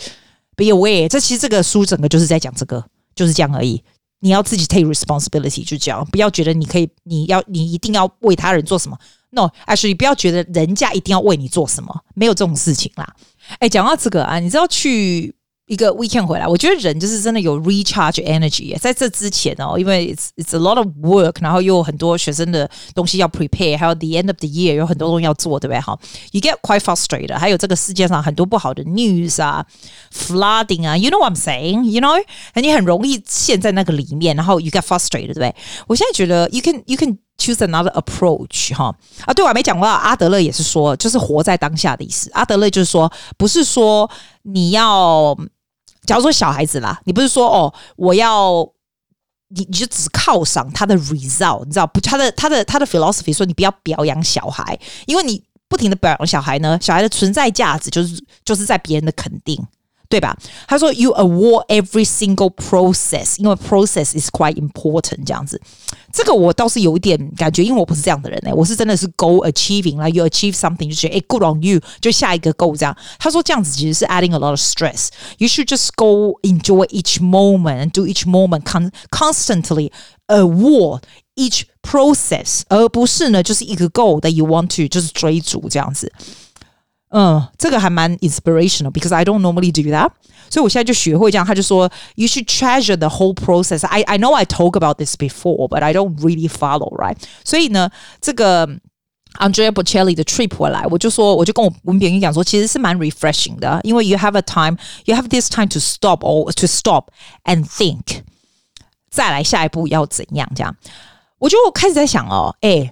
[0.57, 3.83] be aware，这其实这个书整个就是在讲这个，就是这样而已。
[4.24, 8.98] 你要自己 take responsibility，就这样，不要觉得你可以，你要你一定要为他人做什么。
[9.32, 13.16] No，actually，不要觉得人家一定要为你做什么，没有这种事情啦。
[13.60, 15.36] 哎，讲到这个啊，你知道去。
[15.66, 18.78] 一个 weekend 回来，我觉得人就是真的有 recharge energy。
[18.80, 25.80] 在这之前哦，因为 it's it's a lot of work，然后又有很多学生的东西要 prepare，还有 the end of the year 有很多东西要做，对不对？
[25.80, 25.98] 好
[26.34, 27.38] ，you get quite frustrated。
[27.38, 29.66] 还有这个世界上很多不好的 news 啊
[30.14, 32.22] ，flooding 啊，you know what I'm saying？You know？
[32.56, 35.56] 你很容易陷在那个里面，然后 you get frustrated，对不对？
[35.88, 38.96] 我现在觉得 you can you can choose another approach 哈。
[39.26, 42.30] 啊，对，我还没讲过，阿德勒也是说，就是活在当下的意思。
[42.34, 44.10] 阿德勒就是说，不是说
[44.44, 45.38] 你要。
[46.06, 48.70] 假如说小孩子啦，你不是说哦，我要
[49.56, 52.02] 你你就只犒赏他的 result，你知道不？
[52.02, 59.58] 他的他的他的 philosophy 说你不要表扬小孩，因为你不停的表扬小孩呢，小孩的存在价值就是就是在别人的肯定。
[60.13, 60.35] 对吧？
[60.67, 65.61] 他说：“You award every single process，因为 process is quite important。”这样子，
[66.15, 72.97] 这个我倒是有一点感觉，因为我不是这样的人哎，我是真的是 goal achieving 啦，you achieve something 就觉得哎，good on you，就下一个 goal 这样。
[73.19, 78.63] 他说这样子其实是 adding a lot of stress。You should just go enjoy each moment and do each moment
[78.63, 79.91] con constantly
[80.29, 81.03] award
[81.37, 86.11] each process，而不是呢就是一个 goal that you want to 就是追逐这样子。
[87.13, 90.11] 嗯，这个还蛮 inspirational，because I don't normally do that。
[90.51, 96.49] 所以我现在就学会这样，他就说，you should treasure the whole process。I I know I talk about this before，but I don't really
[96.49, 97.17] follow，right？
[97.45, 98.67] 所以呢，这个
[99.39, 105.79] Andrea Bocelli 的 trip 回来，我就说，我就跟我文炳英讲说，其实是蛮 refreshing 的，因为 you have a time，you have this time to
[105.79, 107.09] stop or to stop
[107.45, 108.21] and think，
[109.11, 110.47] 再来下一步要怎样？
[110.55, 110.75] 这样，
[111.39, 112.91] 我就开始在想哦，哎。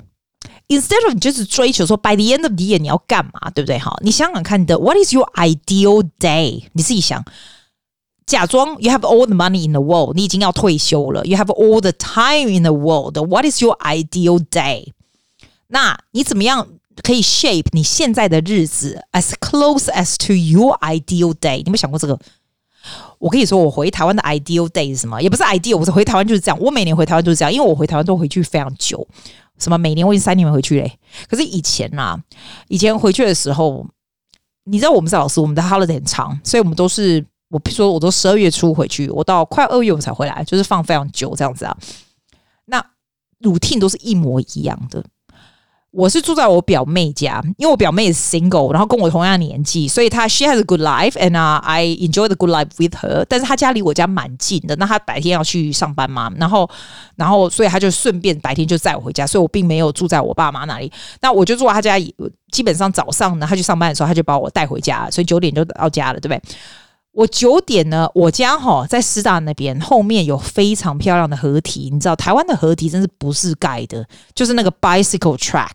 [0.70, 3.78] Instead of 就是追求说 by the end of the year 你要干嘛，对不对？
[3.78, 6.64] 哈，你想想看的，What is your ideal day？
[6.72, 7.24] 你自己想，
[8.26, 13.44] 假装 you have all the money in the world，你已经要退休了，you have all the time in the world。What
[13.44, 14.92] is your ideal day？
[15.68, 16.66] 那你怎么样
[17.02, 21.58] 可以 shape 你现在的日子 as close as to your ideal day？
[21.58, 22.18] 你有没有想过这个？
[23.18, 25.20] 我跟你说，我回台湾的 ideal day 是什么？
[25.20, 26.58] 也不是 ideal，我是回台湾就是这样。
[26.60, 29.06] 我每年回台湾就是这样，因为我回台湾都回去非常久。
[29.61, 29.77] 什么？
[29.77, 30.99] 每年我已经三年没回去嘞。
[31.29, 32.21] 可是以前啊，
[32.67, 33.87] 以前回去的时候，
[34.65, 41.77] 你知道我们是老师，我们的 holiday 很长，所以我们都是我，比如说我都十二月初回去，我到快二月我才回来，就是放非常久这样子啊。
[42.65, 42.83] 那
[43.41, 45.05] routine 都是一模一样的。
[45.91, 53.25] 我是住在我表妹家，因为我表妹也是 single，然后跟我同样年纪，所以她 she has a good life，and、I enjoy the good life with her。
[53.27, 56.69] 但是她家离我家蛮近的，那她白天要去上班嘛，然后
[57.17, 60.89] 然后所以她就顺便白天就载我回家，所以我并没有住在我爸妈那里。
[61.19, 61.99] 那我就住她家，
[62.51, 66.41] 基本上早上呢，她去上班的时候，她就把我带回家，所以九点就到家了，对不对？
[67.13, 75.71] 我九点呢，我家哈在师大那边后面有非常漂亮的河堤，你知道台湾的河堤真是不是盖的，就是那个 bicycle track，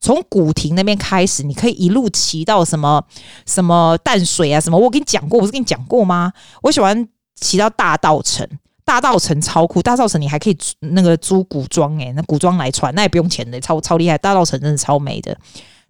[0.00, 3.04] 从古亭那边开始，你可以一路骑到什么
[3.46, 6.32] 什么淡水啊什么，我跟你讲过，我不是跟你讲过吗？
[6.62, 7.06] 我喜欢
[7.38, 8.48] 骑到大道城，
[8.86, 15.36] 大道城超酷，大道城你还可以那个租古装诶，那古装来穿，那也不用钱的，超超厉害，大道城真的超美的。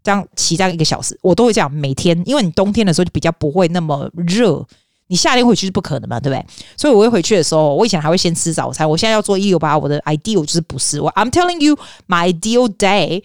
[0.04, 4.64] 这样骑这样一个小时，我都会这样每天，因为你冬天的时候就比较不会那么热，
[5.08, 6.46] 你夏天回去是不可能嘛，对不对？
[6.76, 13.22] 所以我会回去的时候，我以前还会先吃早餐，我现在要做一六八，我的 ideal 就是不是我，I'm telling you my ideal day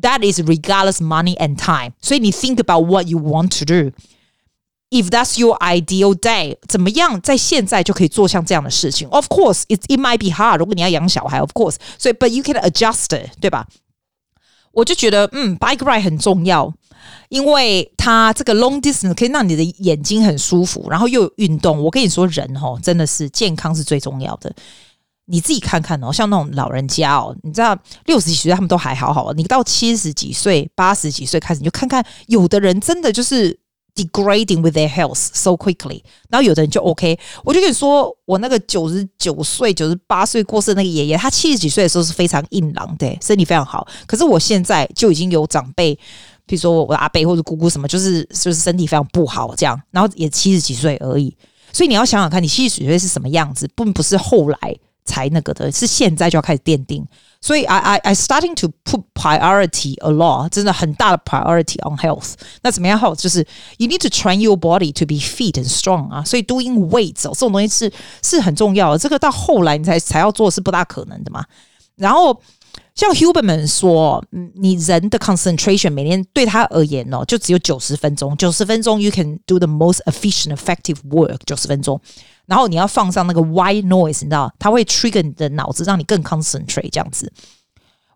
[0.00, 1.92] that is regardless money and time。
[2.00, 3.92] 所以你 think about what you want to do。
[4.92, 10.58] If that's your ideal day，怎么样在现在就可以做像这样的事情？Of course it it might be hard。
[10.58, 13.68] 如果你要养小孩，of course，所以 but you can adjust it，对吧？
[14.72, 16.72] 我就觉得，嗯，bike ride 很重要，
[17.28, 21.82] 因为它这个 long distance 可以让你的眼睛很舒服，然后又有运动。
[21.82, 24.52] 我跟你说，人哦，真的是健康是最重要的。
[25.26, 33.58] 你自己看看哦，像那种老人家哦，你知道六十几岁他们都还好好，你到七十几岁、八十几岁开始，你就看看有的人真的就是。
[33.94, 37.18] Degrading with their health so quickly，然后有的人就 OK。
[37.44, 43.86] 我就跟你说，我那个九十九岁、九十八岁过世的那个爷爷，他七十几岁的时候是非常硬朗的，身体非常好。
[44.06, 45.94] 可是我现在就已经有长辈，
[46.46, 51.36] 比如说我的阿伯或者姑姑什么，就是就是身体非常不好这样，然后也七十几岁而已。
[51.72, 54.76] 所以你要想想看，你七十几岁是什么样子，并不是后来
[55.09, 57.05] 才那个的，是现在就要开始奠定。
[57.41, 62.33] 所以，I I I starting to put priority a lot，真的很大的 priority on health。
[62.63, 63.15] 那怎么样 health？
[63.17, 63.45] 就是
[63.77, 66.23] you need to train your body to be fit and strong 啊。
[66.23, 67.91] 所以 doing weights 哦，这种东西是
[68.23, 68.97] 是很重要的。
[68.97, 71.45] 这个到后来你才才要做是不大可能的嘛。
[71.95, 72.41] 然后。
[72.93, 81.99] 像 Huberman 说，嗯，你人的 concentration 每天对他而言哦，就只有九十分钟，九十分钟 you can do the most efficient effective work，九十分钟。
[82.50, 87.32] 然后你要放上那个 white noise，你知道，它会 trigger 你的脑子，让你更 concentrate 这样子。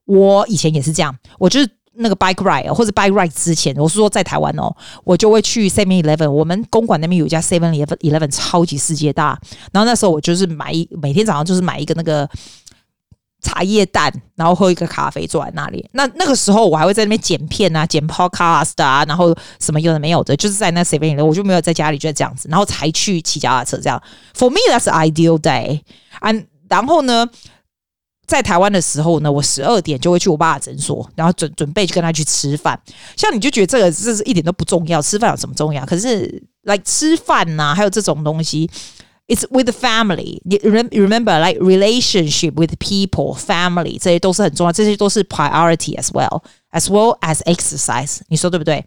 [0.07, 4.75] 我以前也是这样，我就是那个 bike ride 或者 bike ride 之前，我是说在台湾哦，
[5.05, 9.39] 我就会去 Seven Eleven，我们公馆那边有一家 Seven Eleven Eleven，超级世界大，
[9.73, 12.29] 然后那时候我就是买一每天早上就是买一个那个。
[13.45, 15.87] 茶叶蛋，然后喝一个咖啡，坐在那里。
[15.93, 24.03] 那那个时候，我还会在那边剪片啊，剪 podcast 啊，然后什么有的没有的，就是在那 seven 里，我就没有在家里就这样子，然后才去骑脚踏车这样。
[24.35, 25.83] For me, that's ideal day.
[26.21, 27.29] 嗯然后呢，
[28.27, 32.81] 在台湾的时候呢，我十二点就会去我爸的诊所，然后准准备去跟他去吃饭。
[33.17, 35.85] 像你就觉得这个这是一点都不重要，吃饭有什么重要？
[35.85, 38.69] 可是来、吃饭呐、啊，还有这种东西。
[39.28, 40.42] It's with the family.
[40.64, 46.42] Remember, like relationship with people, family，这些都是很重要，这些都是 priority as well,
[46.72, 48.22] as well as exercise。
[48.30, 48.84] 你说对不对？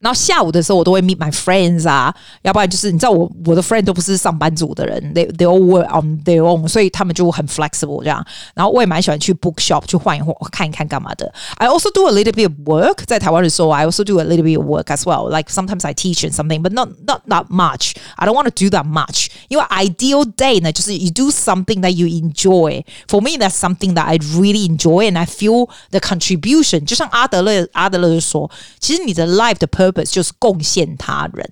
[0.00, 8.24] 然后下午的时候，我都会 meet my friends 啊，要不然就是你知道我我的 friend 都不是上班族的人，they they all work on their own，所以他们就很 flexible 这样。
[8.54, 11.30] 然后我也蛮喜欢去 bookshop 去换一换，看一看干嘛的。
[11.58, 14.84] I also do a little bit of work 在台湾的时候，I also do a little bit of work
[14.84, 15.28] as well.
[15.28, 17.92] Like sometimes I teach and something, but not not that much.
[18.16, 19.26] I don't want to do that much.
[19.48, 22.82] 因为 ideal day 呢，就是 you do something that you enjoy.
[23.06, 26.86] For me, that's something that I really enjoy and I feel the contribution.
[26.86, 31.49] 就像阿德勒阿德勒就说，其实你的 life 的 purpose 就是贡献他人。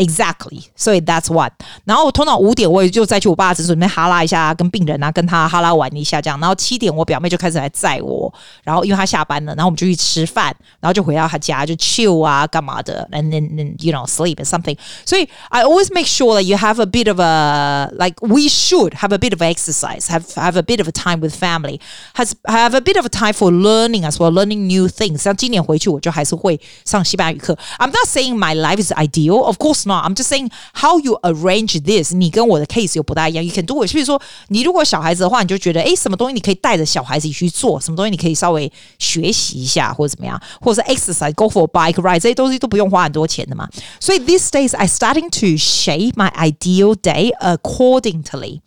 [0.00, 1.50] Exactly，所以 that's what。
[1.86, 6.38] 然后通常五点我也就再去我爸诊所里面哈拉一下，跟病人啊，跟他哈拉玩一下这样。
[6.38, 8.30] 然后七点我表妹就开始来载我，
[8.62, 14.76] 然后因为她下班了，然后我们就去吃饭，然后就回到她家就 chill 啊，干嘛的，and then, then you know sleep and something。
[15.06, 19.14] 所以 I always make sure that you have a bit of a like we should have
[19.14, 21.80] a bit of exercise, have have a bit of a time with family,
[22.16, 25.22] has have a bit of a time for learning as well, learning new things。
[25.22, 27.56] 像今年回去我就还是会上西班牙语课。
[27.78, 29.86] I'm not saying my life is ideal, of course。
[29.90, 32.14] I'm just saying how you arrange this。
[32.14, 33.44] 你跟我的 case 又不大一样。
[33.44, 33.92] You can do it。
[33.92, 43.68] 比如说，你如果小孩子的话，你就觉得，诶，什么东西你可以带着小孩子去做，什么东西你可以稍微学习一下，或者怎么样，或者是 exercise，go for a bike ride，这些东西都不用花很多钱的嘛。
[43.98, 48.60] 所以 these days I starting to shape my ideal day accordingly，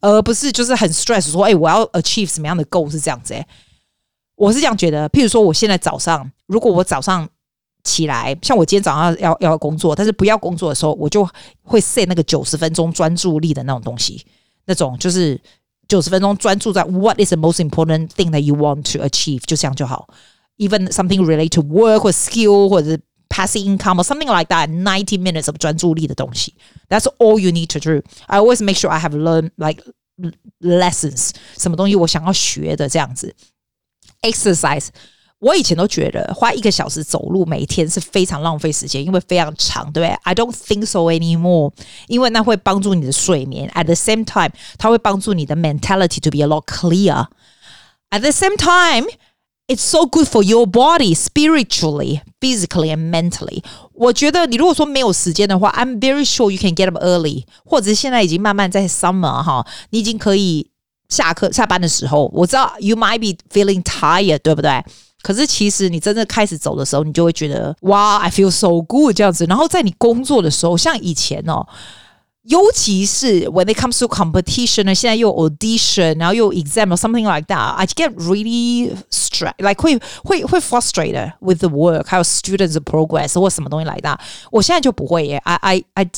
[0.00, 3.34] 而不是就是很 stress 说，诶，我要 achieve 什么样的 goal 是这样子。
[3.34, 3.46] 诶，
[4.36, 5.08] 我是这样觉得。
[5.10, 7.28] 譬如说，我现在早上，如果我早上。
[7.84, 11.26] 起来，像我今天早上要要工作，但是不要工作的时候，我就
[11.62, 14.24] 会 set 那个九十分钟专注力的那种东西，
[14.66, 15.40] 那种就是
[15.88, 20.08] 九十分钟专注在 What is the most important thing that you want to achieve，就这样就好。
[20.58, 25.56] Even something related to work or skill 或者是 passive income or something like that，ninety minutes of
[25.56, 26.54] 专注力的东西，
[26.90, 28.02] That's all you need to do.
[28.26, 29.82] I always make sure I have learned like
[30.60, 33.34] lessons，什么东西我想要学的这样子，
[34.20, 34.88] exercise。
[35.44, 40.08] 我以前都觉得花一个小时走路每天是非常浪费时间，因为非常长，对不对？
[40.22, 41.72] I don't think so anymore，
[42.08, 43.70] 因为那会帮助你的睡眠。
[43.70, 50.42] At the same time，它会帮助你的 mentality to be a lot clear。At the same time，it's so good for
[50.42, 53.62] your body spiritually, physically and mentally。
[53.94, 60.70] 我觉得你如果说没有时间的话，I'm very sure you can get up early，或者是现在已经慢慢在 summer 哈，你已经可以
[61.08, 64.84] 下课下班的时候，我知道 you might be feeling tired，对不对？
[65.24, 69.44] 可是其实你真的开始走的时候，你就会觉得哇，I feel so good 这样子。
[69.44, 71.66] 然后在你工作的时候，像以前哦，
[72.44, 79.82] 尤其是 when it comes to competition 呢，现在又有 audition，然后又有 exam or something like that，I get really stressed，like
[79.82, 84.18] 会会会 frustrated with the work，还有 students progress 或什么东西来的。
[84.50, 86.10] 我现在就不会耶，I I I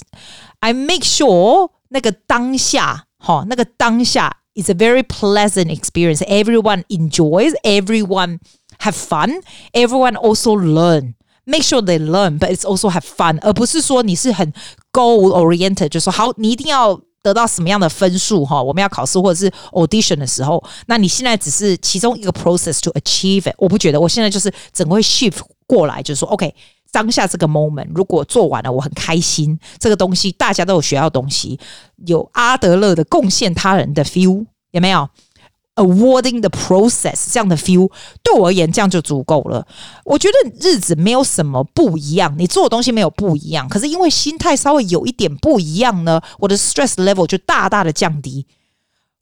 [0.61, 8.39] I make sure 那个当下哈，那个当下 is a very pleasant experience，everyone enjoys，everyone
[8.79, 9.43] Have fun.
[9.73, 11.15] Everyone also learn.
[11.45, 13.39] Make sure they learn, but it's also have fun.
[13.43, 14.53] 而不是说你是很
[14.93, 18.63] goal oriented，就是说好，你一定要得到什么样的分数哈？
[18.63, 23.55] 我们要考试或者是 audition 的时候，那你现在只是其中一个 process to achieve it。
[23.59, 26.55] 我不觉得，我现在就是整个会 shift 过来，就是说，OK，
[26.91, 29.59] 当下这个 moment 如果做完了，我很开心。
[29.79, 31.59] 这个东西大家都有学到东西，
[32.07, 35.09] 有阿德勒的贡献他人的 feel，有没有
[35.78, 37.92] ？Awarding the process 这样的 feel
[38.24, 39.66] 对我而言，这样就足够了。
[40.04, 48.48] 我觉得日子没有什么不一样，你做的东西没有不一样，可是因为心态稍微有一点不一样呢，我的 stress level 就大大的降低。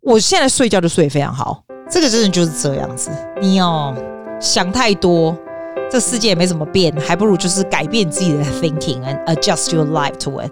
[0.02, 3.12] 我现在睡觉就睡得非常好，这个真的就是这样子。
[3.42, 3.94] 你哦
[4.40, 5.38] 想太多，
[5.92, 10.52] 这世界也没怎么变，还不如就是改变自己的 thinking and adjust your life to it。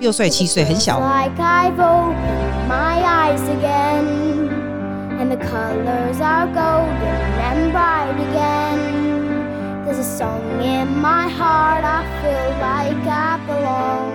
[0.00, 1.00] 六岁七岁，很小。
[1.00, 4.48] Like I've opened my eyes again,
[5.18, 6.92] and the colors are golden
[7.42, 8.78] and bright again.
[9.84, 14.12] There's a song in my heart, I feel like I belong.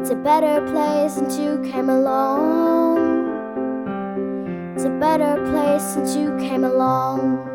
[0.00, 2.98] It's a better place since you came along.
[4.74, 7.53] It's a better place since you came along.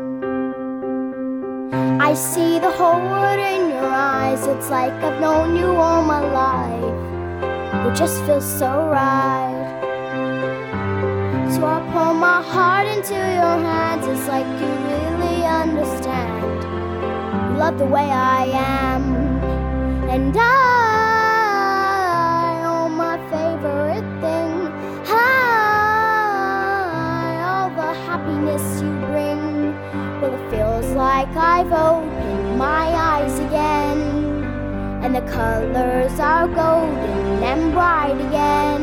[1.72, 4.44] I see the whole world in your eyes.
[4.46, 7.86] It's like I've known you all my life.
[7.86, 9.68] It just feels so right.
[11.54, 14.06] So I pour my heart into your hands.
[14.06, 16.62] It's like you really understand.
[17.52, 19.40] You love the way I am.
[20.08, 20.99] And I,
[31.00, 34.00] like I've opened my eyes again.
[35.02, 38.82] And the colors are golden and bright again.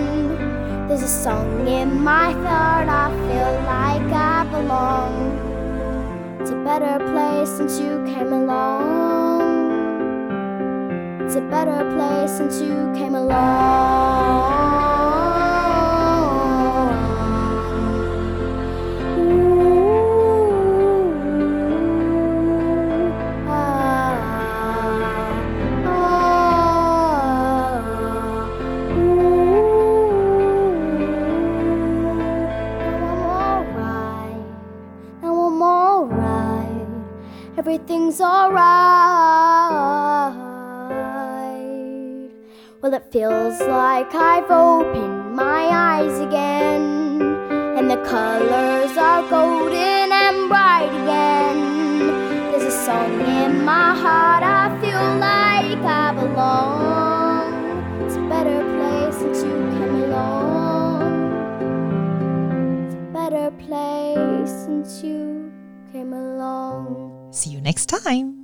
[0.87, 5.13] There's a song in my heart, I feel like I belong.
[6.41, 9.41] It's a better place since you came along.
[11.23, 14.86] It's a better place since you came along.
[38.07, 38.61] Everything's alright.
[42.81, 47.21] Well, it feels like I've opened my eyes again,
[47.77, 52.51] and the colors are golden and bright again.
[52.51, 58.03] There's a song in my heart, I feel like I belong.
[58.05, 61.01] It's a better place since you came along.
[62.85, 65.51] It's a better place since you
[65.91, 67.06] came along.
[67.67, 68.36] See you next time.